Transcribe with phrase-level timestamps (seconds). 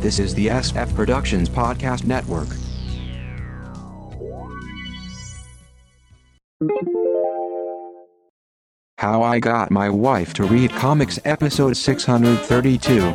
[0.00, 2.48] This is the SF Productions Podcast Network.
[8.96, 13.14] How I Got My Wife to Read Comics, Episode 632.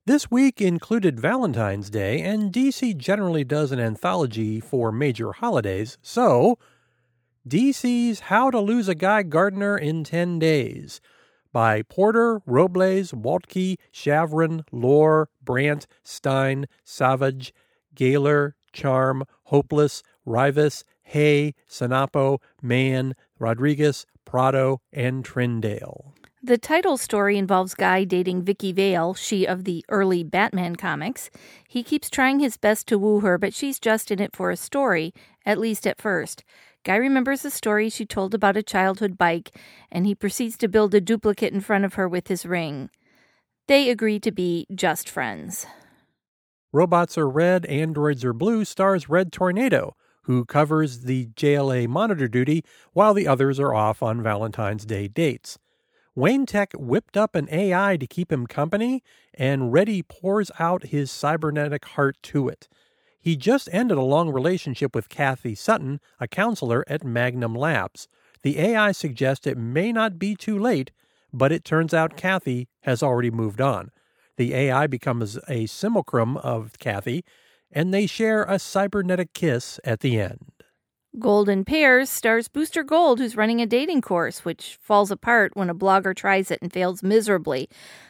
[0.07, 6.59] This week included Valentine's Day, and DC generally does an anthology for major holidays, so
[7.49, 11.01] DC's How to Lose a Guy Gardner in 10 Days
[11.53, 17.55] by Porter, Robles, Waltke, Shavrin, Lore, Brandt, Stein, Savage,
[17.95, 24.05] Gaylor, Charm, Hopeless, Rivas, Hay, Sanapo, Mann, Rodriguez,
[24.35, 26.13] Prado, and Trindale.
[26.43, 31.31] The title story involves Guy dating Vicky Vale, she of the early Batman comics.
[31.69, 34.57] He keeps trying his best to woo her, but she's just in it for a
[34.57, 35.15] story,
[35.47, 36.43] at least at first.
[36.83, 39.57] Guy remembers a story she told about a childhood bike,
[39.93, 42.91] and he proceeds to build a duplicate in front of her with his ring.
[43.69, 45.65] They agree to be just friends.
[46.73, 52.65] Robots Are Red, Androids Are Blue stars Red Tornado, who covers the JLA monitor duty
[52.93, 55.59] while the others are off on Valentine's Day dates.
[56.15, 59.03] Wayne Tech whipped up an AI to keep him company,
[59.33, 62.69] and Reddy pours out his cybernetic heart to it.
[63.21, 68.07] He just ended a long relationship with Kathy Sutton, a counselor at Magnum Labs.
[68.43, 70.93] The AI suggests it may not be too late,
[71.33, 73.91] but it turns out Kathy has already moved on.
[74.37, 77.25] The AI becomes a simulacrum of Kathy,
[77.75, 80.53] and they share a cybernetic kiss at the end.
[81.17, 85.75] Golden Pairs stars Booster Gold, who's running a dating course, which falls apart when a
[85.75, 87.69] blogger tries it and fails miserably.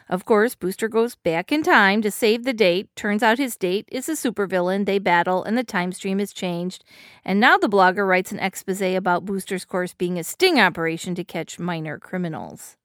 [0.09, 2.89] Of course, Booster goes back in time to save the date.
[2.95, 4.87] Turns out his date is a supervillain.
[4.87, 6.83] They battle, and the time stream is changed.
[7.23, 11.23] And now the blogger writes an expose about Booster's course being a sting operation to
[11.23, 12.75] catch minor criminals.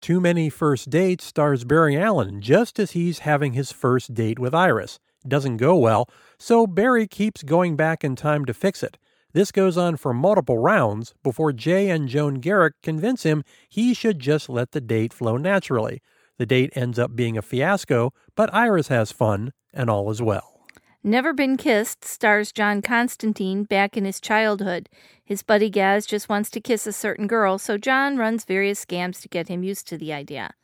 [0.00, 4.54] Too Many First Dates stars Barry Allen just as he's having his first date with
[4.54, 4.98] Iris.
[5.28, 8.98] Doesn't go well, so Barry keeps going back in time to fix it.
[9.32, 14.18] This goes on for multiple rounds before Jay and Joan Garrick convince him he should
[14.18, 16.00] just let the date flow naturally.
[16.38, 20.56] The date ends up being a fiasco, but Iris has fun, and all is well.
[21.02, 24.88] Never Been Kissed stars John Constantine back in his childhood.
[25.24, 29.20] His buddy Gaz just wants to kiss a certain girl, so John runs various scams
[29.22, 30.54] to get him used to the idea.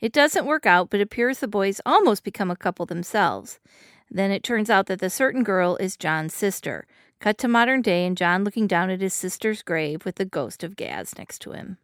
[0.00, 3.60] It doesn't work out, but appears the boys almost become a couple themselves.
[4.14, 6.86] Then it turns out that the certain girl is John's sister.
[7.18, 10.62] Cut to modern day and John looking down at his sister's grave with the ghost
[10.62, 11.78] of Gaz next to him.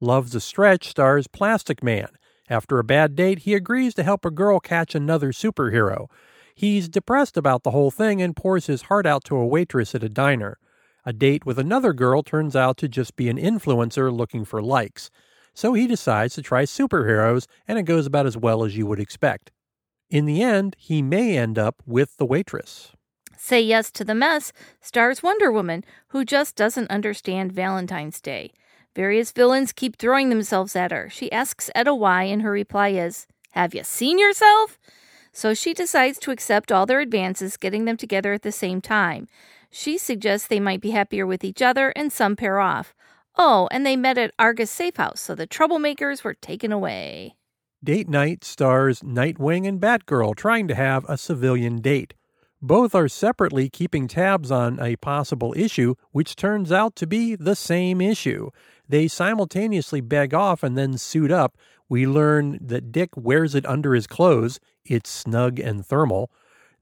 [0.00, 2.08] Love's a Stretch stars Plastic Man.
[2.50, 6.08] After a bad date, he agrees to help a girl catch another superhero.
[6.56, 10.02] He's depressed about the whole thing and pours his heart out to a waitress at
[10.02, 10.58] a diner.
[11.06, 15.10] A date with another girl turns out to just be an influencer looking for likes.
[15.54, 19.00] So he decides to try superheroes, and it goes about as well as you would
[19.00, 19.52] expect.
[20.12, 22.92] In the end, he may end up with the waitress.
[23.38, 28.52] Say Yes to the Mess stars Wonder Woman, who just doesn't understand Valentine's Day.
[28.94, 31.08] Various villains keep throwing themselves at her.
[31.08, 34.78] She asks Etta why, and her reply is, Have you seen yourself?
[35.32, 39.28] So she decides to accept all their advances, getting them together at the same time.
[39.70, 42.94] She suggests they might be happier with each other, and some pair off.
[43.38, 47.34] Oh, and they met at Argus Safe House, so the troublemakers were taken away.
[47.84, 52.14] Date Night stars Nightwing and Batgirl trying to have a civilian date.
[52.60, 57.56] Both are separately keeping tabs on a possible issue, which turns out to be the
[57.56, 58.50] same issue.
[58.88, 61.56] They simultaneously beg off and then suit up.
[61.88, 64.60] We learn that Dick wears it under his clothes.
[64.84, 66.30] It's snug and thermal.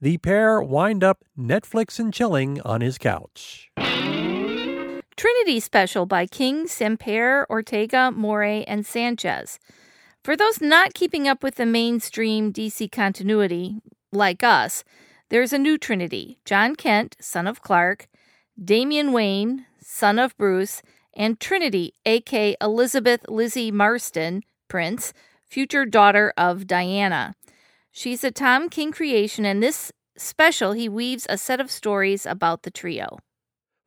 [0.02, 3.70] the pair wind up Netflix and chilling on his couch.
[5.16, 9.58] Trinity Special by King, Semper, Ortega, Morey, and Sanchez.
[10.22, 13.80] For those not keeping up with the mainstream DC continuity,
[14.12, 14.84] like us,
[15.30, 18.06] there's a new Trinity Jon Kent, son of Clark,
[18.62, 20.82] Damian Wayne, son of Bruce,
[21.14, 27.34] and Trinity, aka Elizabeth Lizzie Marston, Prince, future daughter of Diana.
[27.90, 32.64] She's a Tom King creation, and this special, he weaves a set of stories about
[32.64, 33.20] the trio.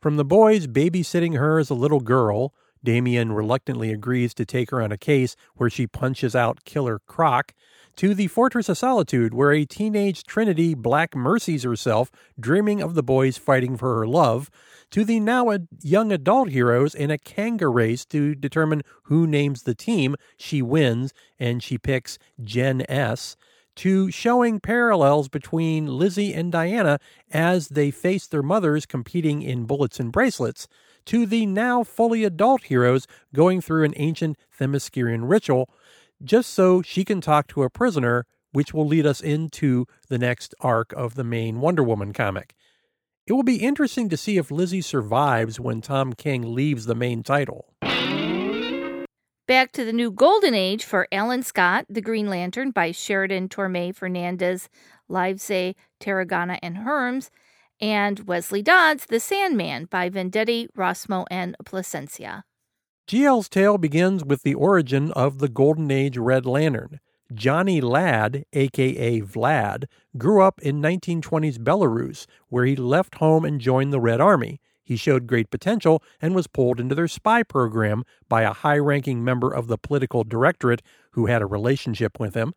[0.01, 4.81] From the boys babysitting her as a little girl, Damian reluctantly agrees to take her
[4.81, 7.53] on a case where she punches out Killer Croc,
[7.95, 12.09] to the Fortress of Solitude, where a teenage Trinity black mercies herself,
[12.39, 14.49] dreaming of the boys fighting for her love,
[14.89, 19.75] to the now young adult heroes in a kanga race to determine who names the
[19.75, 20.15] team.
[20.37, 23.35] She wins, and she picks Gen S
[23.75, 26.99] to showing parallels between Lizzie and Diana
[27.31, 30.67] as they face their mothers competing in bullets and bracelets,
[31.05, 35.69] to the now fully adult heroes going through an ancient Themysciran ritual,
[36.23, 40.53] just so she can talk to a prisoner, which will lead us into the next
[40.61, 42.55] arc of the main Wonder Woman comic.
[43.25, 47.23] It will be interesting to see if Lizzie survives when Tom King leaves the main
[47.23, 47.73] title.
[49.45, 53.93] Back to the new golden age for Alan Scott, The Green Lantern by Sheridan Tormey
[53.93, 54.69] Fernandez,
[55.09, 57.29] Livesay, Tarragona, and Herms,
[57.83, 62.43] and Wesley Dodds, The Sandman by Venditti, Rossmo, and Plascencia.
[63.09, 67.01] GL's tale begins with the origin of the Golden Age Red Lantern.
[67.33, 69.87] Johnny Ladd, aka Vlad,
[70.17, 74.61] grew up in 1920s Belarus, where he left home and joined the Red Army.
[74.81, 79.25] He showed great potential and was pulled into their spy program by a high ranking
[79.25, 80.81] member of the political directorate
[81.11, 82.53] who had a relationship with him.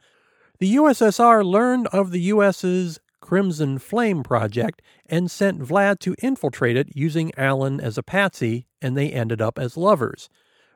[0.61, 6.94] The USSR learned of the US's Crimson Flame project and sent Vlad to infiltrate it
[6.94, 10.31] using Alan as a patsy, and they ended up as lovers.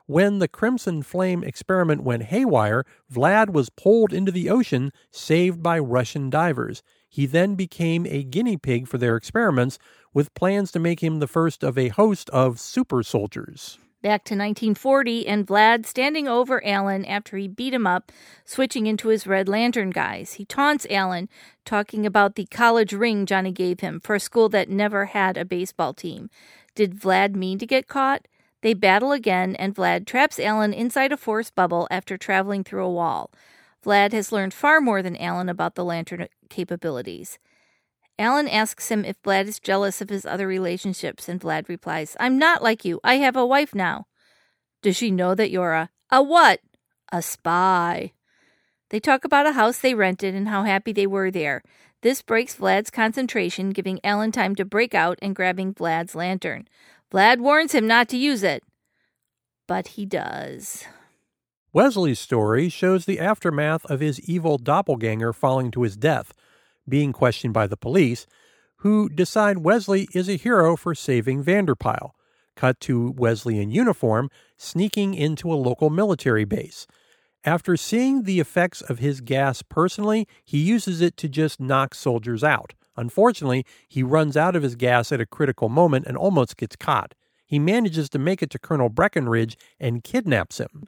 [0.06, 5.78] When the Crimson Flame experiment went haywire, Vlad was pulled into the ocean, saved by
[5.78, 6.82] Russian divers.
[7.08, 9.78] He then became a guinea pig for their experiments,
[10.12, 13.78] with plans to make him the first of a host of super soldiers.
[14.02, 18.10] Back to 1940, and Vlad standing over Alan after he beat him up,
[18.46, 20.34] switching into his Red Lantern guise.
[20.34, 21.28] He taunts Alan,
[21.66, 25.44] talking about the college ring Johnny gave him for a school that never had a
[25.44, 26.30] baseball team.
[26.74, 28.26] Did Vlad mean to get caught?
[28.62, 32.90] They battle again, and Vlad traps Alan inside a force bubble after traveling through a
[32.90, 33.30] wall.
[33.84, 37.38] Vlad has learned far more than Alan about the lantern capabilities.
[38.20, 42.38] Alan asks him if Vlad is jealous of his other relationships, and Vlad replies, I'm
[42.38, 43.00] not like you.
[43.02, 44.06] I have a wife now.
[44.82, 45.88] Does she know that you're a.
[46.10, 46.60] A what?
[47.10, 48.12] A spy.
[48.90, 51.62] They talk about a house they rented and how happy they were there.
[52.02, 56.68] This breaks Vlad's concentration, giving Alan time to break out and grabbing Vlad's lantern.
[57.10, 58.62] Vlad warns him not to use it,
[59.66, 60.84] but he does.
[61.72, 66.34] Wesley's story shows the aftermath of his evil doppelganger falling to his death,
[66.90, 68.26] being questioned by the police,
[68.78, 72.10] who decide Wesley is a hero for saving Vanderpyle.
[72.56, 74.28] Cut to Wesley in uniform,
[74.58, 76.86] sneaking into a local military base.
[77.44, 82.44] After seeing the effects of his gas personally, he uses it to just knock soldiers
[82.44, 82.74] out.
[82.96, 87.14] Unfortunately, he runs out of his gas at a critical moment and almost gets caught.
[87.46, 90.86] He manages to make it to Colonel Breckinridge and kidnaps him.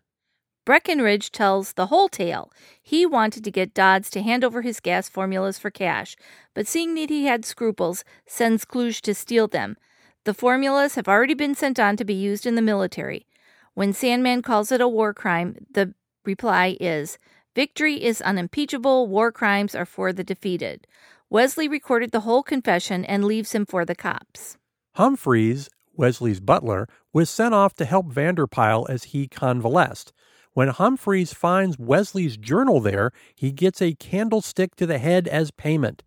[0.64, 2.52] Breckinridge tells the whole tale.
[2.80, 6.16] He wanted to get Dodds to hand over his gas formulas for cash,
[6.54, 9.76] but seeing that he had scruples, sends Kluge to steal them.
[10.24, 13.26] The formulas have already been sent on to be used in the military.
[13.74, 17.18] When Sandman calls it a war crime, the reply is
[17.56, 20.86] Victory is unimpeachable, war crimes are for the defeated.
[21.28, 24.58] Wesley recorded the whole confession and leaves him for the cops.
[24.94, 30.12] Humphreys, Wesley's butler, was sent off to help Vanderpyle as he convalesced.
[30.54, 36.02] When Humphreys finds Wesley's journal there, he gets a candlestick to the head as payment.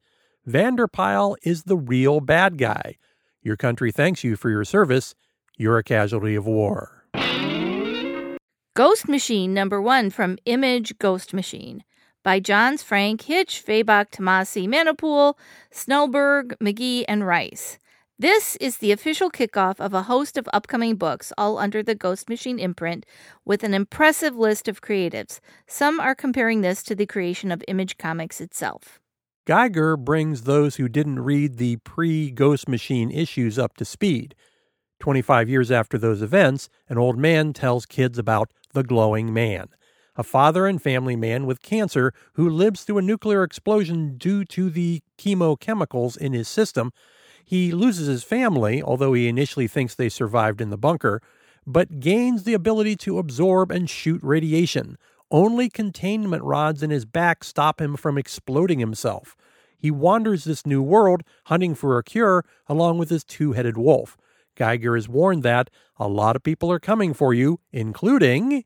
[0.47, 2.97] Vanderpyle is the real bad guy.
[3.41, 5.15] Your country thanks you for your service.
[5.57, 7.07] You're a casualty of war.
[8.75, 11.83] Ghost Machine number one from Image Ghost Machine
[12.21, 15.35] by Johns Frank, Hitch, Fabok, Tomasi, Manapul,
[15.71, 17.79] Snellberg, McGee, and Rice.
[18.17, 22.29] This is the official kickoff of a host of upcoming books, all under the Ghost
[22.29, 23.05] Machine imprint,
[23.43, 25.41] with an impressive list of creatives.
[25.67, 29.01] Some are comparing this to the creation of Image Comics itself.
[29.45, 34.33] Geiger brings those who didn't read the pre Ghost Machine issues up to speed.
[35.01, 39.67] 25 years after those events, an old man tells kids about the glowing man,
[40.15, 44.69] a father and family man with cancer who lives through a nuclear explosion due to
[44.69, 46.93] the chemochemicals in his system.
[47.45, 51.21] He loses his family, although he initially thinks they survived in the bunker,
[51.65, 54.97] but gains the ability to absorb and shoot radiation.
[55.29, 59.37] Only containment rods in his back stop him from exploding himself.
[59.77, 64.17] He wanders this new world, hunting for a cure, along with his two headed wolf.
[64.55, 68.63] Geiger is warned that a lot of people are coming for you, including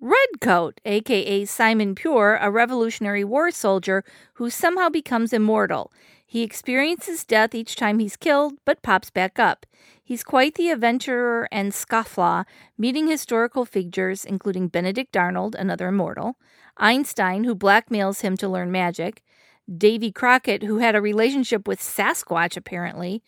[0.00, 4.04] Redcoat, aka Simon Pure, a Revolutionary War soldier
[4.34, 5.90] who somehow becomes immortal.
[6.28, 9.64] He experiences death each time he's killed, but pops back up.
[10.02, 12.44] He's quite the adventurer and scofflaw,
[12.76, 16.36] meeting historical figures including Benedict Arnold, another immortal,
[16.76, 19.22] Einstein, who blackmails him to learn magic,
[19.72, 23.22] Davy Crockett, who had a relationship with Sasquatch apparently,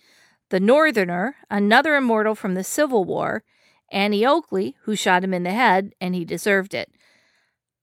[0.50, 3.44] the Northerner, another immortal from the Civil War,
[3.92, 6.90] Annie Oakley, who shot him in the head, and he deserved it.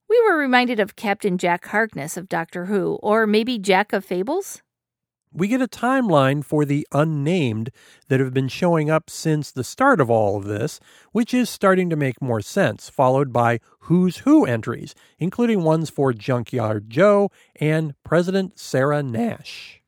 [0.09, 4.61] We were reminded of Captain Jack Harkness of Doctor Who, or maybe Jack of Fables?
[5.35, 7.69] We get a timeline for the unnamed
[8.07, 10.79] that have been showing up since the start of all of this,
[11.11, 16.13] which is starting to make more sense, followed by Who's Who entries, including ones for
[16.13, 19.81] Junkyard Joe and President Sarah Nash.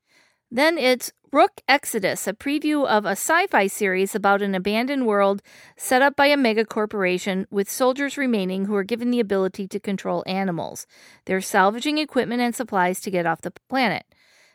[0.51, 5.41] Then it's Rook Exodus, a preview of a sci fi series about an abandoned world
[5.75, 9.79] set up by a mega corporation with soldiers remaining who are given the ability to
[9.79, 10.87] control animals.
[11.25, 14.05] They're salvaging equipment and supplies to get off the planet.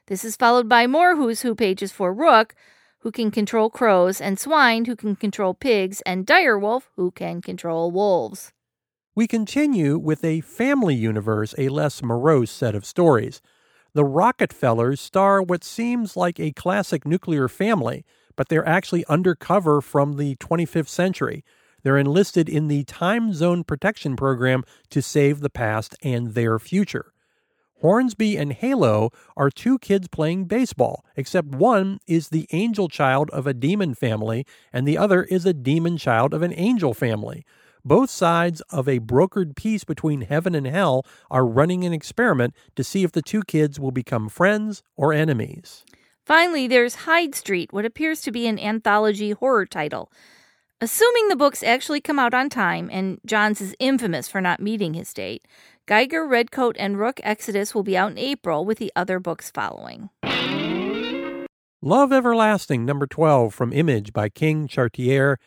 [0.09, 2.57] This is followed by more Who's Who pages for Rook,
[3.01, 7.91] who can control crows, and Swine, who can control pigs, and Direwolf, who can control
[7.93, 8.53] wolves.
[9.15, 13.41] We continue with a family universe, a less morose set of stories.
[13.95, 18.05] The Rockefellers star what seems like a classic nuclear family,
[18.35, 21.45] but they're actually undercover from the 25th century.
[21.85, 27.12] They're enlisted in the Time Zone Protection Program to save the past and their future.
[27.83, 33.45] Hornsby and Halo are two kids playing baseball, except one is the angel child of
[33.45, 37.45] a demon family and the other is a demon child of an angel family.
[37.85, 42.85] Both sides of a brokered peace between heaven and hell are running an experiment to
[42.85, 45.85] see if the two kids will become friends or enemies.
[46.25, 50.13] Finally, there's Hyde Street, what appears to be an anthology horror title.
[50.81, 54.95] Assuming the books actually come out on time, and Johns is infamous for not meeting
[54.95, 55.45] his date,
[55.87, 60.11] Geiger, Redcoat, and Rook Exodus will be out in April, with the other books following.
[61.83, 65.39] Love Everlasting, number 12, from Image by King, Charretier,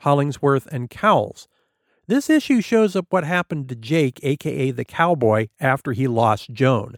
[0.00, 1.46] Hollingsworth, and Cowles.
[2.08, 6.96] This issue shows up what happened to Jake, aka the cowboy, after he lost Joan.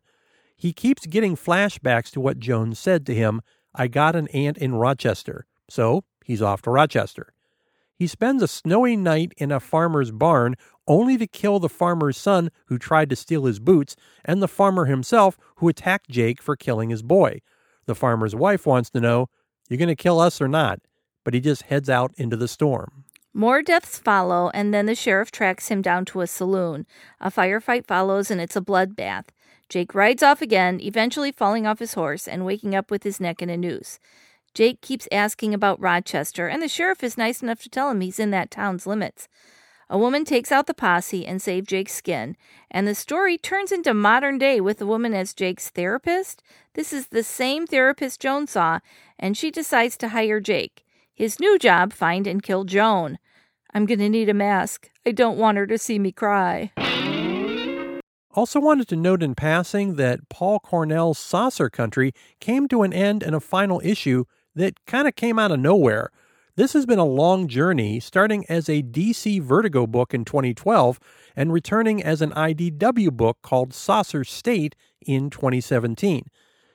[0.56, 3.42] He keeps getting flashbacks to what Joan said to him
[3.74, 5.44] I got an aunt in Rochester.
[5.68, 7.34] So he's off to Rochester.
[7.94, 12.50] He spends a snowy night in a farmer's barn only to kill the farmer's son
[12.66, 16.90] who tried to steal his boots and the farmer himself who attacked Jake for killing
[16.90, 17.40] his boy.
[17.86, 19.28] The farmer's wife wants to know,
[19.68, 20.80] "You're going to kill us or not?
[21.24, 23.04] But he just heads out into the storm.
[23.34, 26.86] More deaths follow, and then the sheriff tracks him down to a saloon.
[27.20, 29.26] A firefight follows, and it's a bloodbath.
[29.68, 33.42] Jake rides off again, eventually falling off his horse and waking up with his neck
[33.42, 33.98] in a noose.
[34.54, 38.18] Jake keeps asking about Rochester, and the sheriff is nice enough to tell him he's
[38.18, 39.28] in that town's limits.
[39.88, 42.36] A woman takes out the posse and saves Jake's skin,
[42.72, 46.42] and the story turns into modern day with the woman as Jake's therapist.
[46.74, 48.80] This is the same therapist Joan saw,
[49.16, 50.84] and she decides to hire Jake.
[51.14, 53.18] His new job find and kill Joan.
[53.72, 54.90] I'm going to need a mask.
[55.06, 56.72] I don't want her to see me cry.
[58.34, 63.22] Also, wanted to note in passing that Paul Cornell's Saucer Country came to an end
[63.22, 64.24] in a final issue
[64.56, 66.10] that kind of came out of nowhere.
[66.56, 70.98] This has been a long journey, starting as a DC Vertigo book in 2012
[71.36, 74.74] and returning as an IDW book called Saucer State
[75.06, 76.24] in 2017.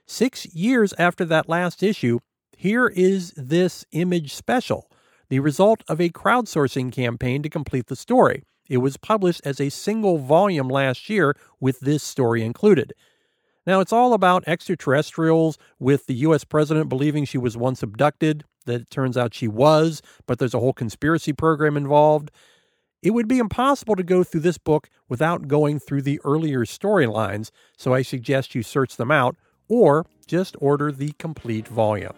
[0.06, 2.20] Six years after that last issue,
[2.56, 4.88] here is this image special,
[5.30, 8.44] the result of a crowdsourcing campaign to complete the story.
[8.70, 12.94] It was published as a single volume last year with this story included.
[13.66, 16.44] Now, it's all about extraterrestrials with the U.S.
[16.44, 20.60] president believing she was once abducted, that it turns out she was, but there's a
[20.60, 22.32] whole conspiracy program involved.
[23.02, 27.50] It would be impossible to go through this book without going through the earlier storylines,
[27.78, 29.36] so I suggest you search them out
[29.68, 32.14] or just order the complete volume.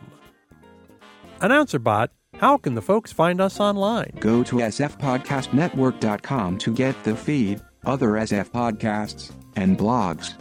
[1.40, 2.10] AnnouncerBot,
[2.40, 4.14] how can the folks find us online?
[4.20, 10.34] Go to sfpodcastnetwork.com to get the feed, other SF podcasts, and blogs.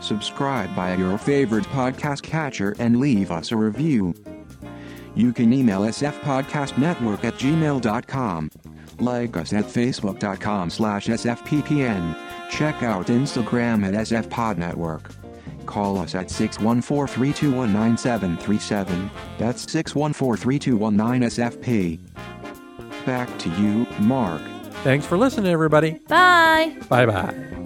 [0.00, 4.14] Subscribe by your favorite podcast catcher and leave us a review.
[5.14, 8.50] You can email sfpodcastnetwork at gmail.com.
[9.00, 12.18] Like us at facebook.com slash sfppn.
[12.50, 15.10] Check out Instagram at sfpodnetwork.
[15.66, 19.10] call us at 614 321 9737.
[19.38, 21.98] That's 614 321 SFP.
[23.06, 24.42] Back to you, Mark.
[24.82, 25.92] Thanks for listening, everybody.
[26.08, 26.76] Bye.
[26.88, 27.63] Bye bye.